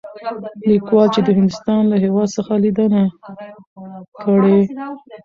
[0.69, 3.01] ليکوال چې د هندوستان له هـيواد څخه ليدنه
[4.21, 4.51] کړى.